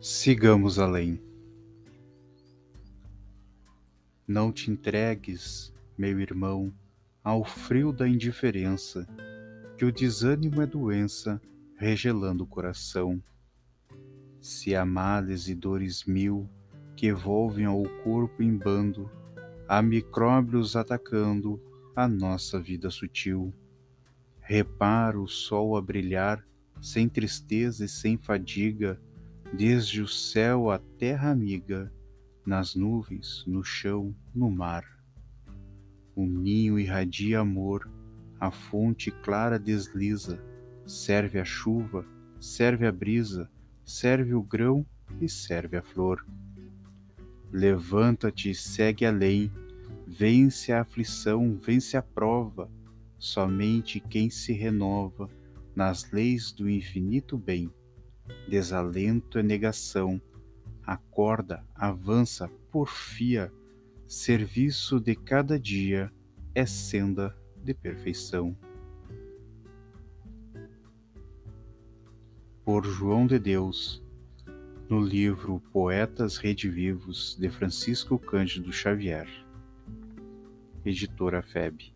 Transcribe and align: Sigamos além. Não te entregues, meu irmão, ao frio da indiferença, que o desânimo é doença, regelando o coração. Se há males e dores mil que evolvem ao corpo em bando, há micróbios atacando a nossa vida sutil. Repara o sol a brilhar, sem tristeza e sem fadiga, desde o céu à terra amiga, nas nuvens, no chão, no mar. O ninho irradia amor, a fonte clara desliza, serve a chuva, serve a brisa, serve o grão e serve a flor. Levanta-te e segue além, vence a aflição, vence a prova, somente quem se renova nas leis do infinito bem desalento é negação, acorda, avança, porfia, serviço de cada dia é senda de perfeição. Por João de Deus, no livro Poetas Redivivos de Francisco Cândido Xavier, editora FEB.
Sigamos 0.00 0.78
além. 0.78 1.20
Não 4.28 4.52
te 4.52 4.70
entregues, 4.70 5.72
meu 5.96 6.20
irmão, 6.20 6.72
ao 7.24 7.44
frio 7.44 7.92
da 7.92 8.06
indiferença, 8.06 9.08
que 9.76 9.86
o 9.86 9.92
desânimo 9.92 10.60
é 10.60 10.66
doença, 10.66 11.40
regelando 11.76 12.44
o 12.44 12.46
coração. 12.46 13.22
Se 14.38 14.76
há 14.76 14.84
males 14.84 15.48
e 15.48 15.54
dores 15.54 16.04
mil 16.04 16.48
que 16.94 17.06
evolvem 17.06 17.64
ao 17.64 17.82
corpo 18.04 18.42
em 18.42 18.54
bando, 18.54 19.10
há 19.66 19.80
micróbios 19.80 20.76
atacando 20.76 21.60
a 21.96 22.06
nossa 22.06 22.60
vida 22.60 22.90
sutil. 22.90 23.52
Repara 24.40 25.18
o 25.18 25.26
sol 25.26 25.74
a 25.74 25.80
brilhar, 25.80 26.46
sem 26.82 27.08
tristeza 27.08 27.86
e 27.86 27.88
sem 27.88 28.18
fadiga, 28.18 29.00
desde 29.52 30.02
o 30.02 30.08
céu 30.08 30.70
à 30.70 30.78
terra 30.78 31.30
amiga, 31.30 31.92
nas 32.44 32.74
nuvens, 32.74 33.44
no 33.46 33.62
chão, 33.62 34.14
no 34.34 34.50
mar. 34.50 34.84
O 36.14 36.24
ninho 36.24 36.78
irradia 36.78 37.40
amor, 37.40 37.90
a 38.38 38.50
fonte 38.50 39.10
clara 39.10 39.58
desliza, 39.58 40.42
serve 40.86 41.38
a 41.38 41.44
chuva, 41.44 42.06
serve 42.40 42.86
a 42.86 42.92
brisa, 42.92 43.50
serve 43.84 44.34
o 44.34 44.42
grão 44.42 44.84
e 45.20 45.28
serve 45.28 45.76
a 45.76 45.82
flor. 45.82 46.26
Levanta-te 47.52 48.50
e 48.50 48.54
segue 48.54 49.04
além, 49.04 49.50
vence 50.06 50.72
a 50.72 50.80
aflição, 50.82 51.56
vence 51.56 51.96
a 51.96 52.02
prova, 52.02 52.70
somente 53.18 54.00
quem 54.00 54.28
se 54.28 54.52
renova 54.52 55.28
nas 55.74 56.10
leis 56.10 56.52
do 56.52 56.68
infinito 56.68 57.36
bem 57.36 57.70
desalento 58.48 59.38
é 59.38 59.42
negação, 59.42 60.20
acorda, 60.84 61.64
avança, 61.74 62.48
porfia, 62.70 63.52
serviço 64.06 65.00
de 65.00 65.14
cada 65.16 65.58
dia 65.58 66.12
é 66.54 66.64
senda 66.64 67.36
de 67.62 67.74
perfeição. 67.74 68.56
Por 72.64 72.84
João 72.84 73.26
de 73.26 73.38
Deus, 73.38 74.02
no 74.88 75.00
livro 75.00 75.60
Poetas 75.72 76.36
Redivivos 76.36 77.36
de 77.38 77.48
Francisco 77.48 78.18
Cândido 78.18 78.72
Xavier, 78.72 79.28
editora 80.84 81.42
FEB. 81.42 81.92